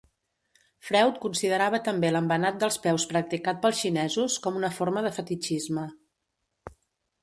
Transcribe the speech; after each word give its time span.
Freud 0.87 1.19
considerava 1.25 1.81
també 1.89 2.11
l'embenat 2.15 2.59
dels 2.65 2.79
peus 2.87 3.07
practicat 3.13 3.63
pels 3.67 3.81
xinesos 3.85 4.41
com 4.49 4.61
una 4.65 4.75
forma 4.83 5.09
de 5.11 5.17
fetitxisme. 5.23 5.91